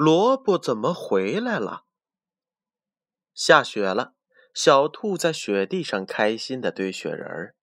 [0.00, 1.84] 萝卜怎么回来了？
[3.34, 4.14] 下雪了，
[4.54, 7.54] 小兔在雪地上开心的堆雪人儿。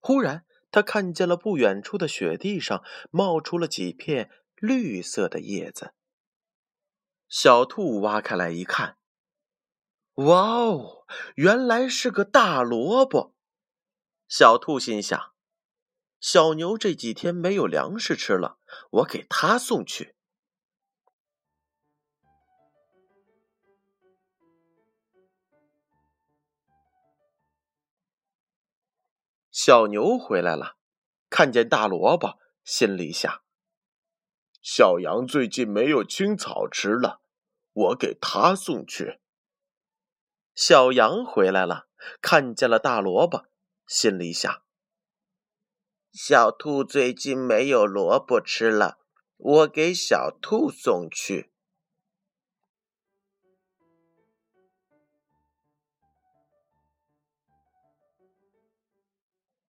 [0.00, 5.94] 忽然，他看见了不远处的雪地上冒出了几片绿色的叶子。
[7.28, 8.98] 小兔挖开来一看，
[10.14, 13.32] 哇哦，原来是个大萝卜！
[14.26, 15.32] 小兔心想：
[16.18, 18.58] 小牛这几天没有粮食吃了，
[18.90, 20.13] 我给它送去。
[29.50, 30.76] 小牛回来了，
[31.30, 33.42] 看见大萝卜，心里想：
[34.60, 37.22] 小羊最近没有青草吃了，
[37.72, 39.20] 我给它送去。
[40.54, 41.88] 小羊回来了，
[42.20, 43.46] 看见了大萝卜，
[43.86, 44.62] 心里想：
[46.12, 48.98] 小兔最近没有萝卜吃了，
[49.36, 51.53] 我给小兔送去。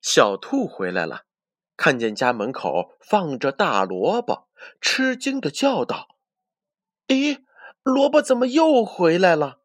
[0.06, 1.26] 小兔回来了，
[1.76, 4.48] 看见家门口放着大萝卜，
[4.80, 6.20] 吃惊的叫道
[7.10, 7.44] ：“咦，
[7.82, 9.62] 萝卜怎么又回来了？”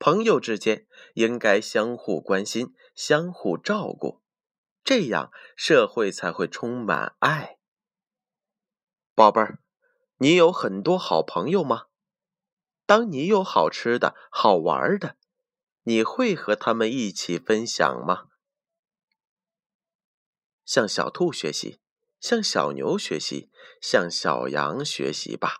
[0.00, 4.20] 朋友之间应该相互关心、相互照顾，
[4.82, 7.58] 这样社会才会充满爱。
[9.14, 9.60] 宝贝儿，
[10.16, 11.84] 你有很多好朋友吗？
[12.84, 15.16] 当你有好吃的、好玩的。
[15.84, 18.28] 你会和他们一起分享吗？
[20.64, 21.78] 向小兔学习
[22.18, 23.50] 向小牛学习
[23.82, 25.58] 向小羊学习吧。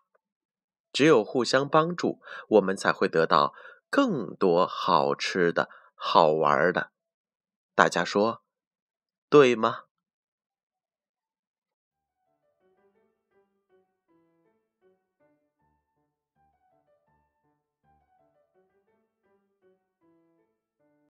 [0.93, 3.53] 只有互相帮助我们才会得到
[3.91, 6.93] 更多好吃的好玩的。
[7.75, 8.45] 大家说
[9.29, 9.85] 对吗？